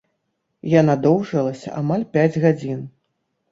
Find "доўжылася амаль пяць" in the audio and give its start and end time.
1.03-2.41